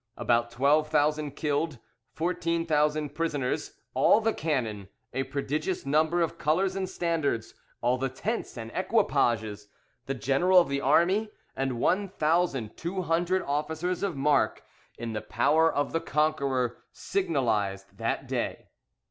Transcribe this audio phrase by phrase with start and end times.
[0.17, 1.77] About twelve thousand killed,
[2.11, 8.09] fourteen thousand prisoners, all the cannon, a prodigious number of colours and standards, all the
[8.09, 9.67] tents and equipages,
[10.07, 14.63] the general of the army, and one thousand two hundred officers of mark,
[14.97, 18.69] in the power of the conqueror, signalised that day!"